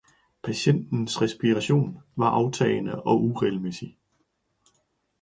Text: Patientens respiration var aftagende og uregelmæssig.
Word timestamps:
Patientens 0.43 1.21
respiration 1.21 1.99
var 2.15 2.25
aftagende 2.29 3.03
og 3.03 3.23
uregelmæssig. 3.23 3.97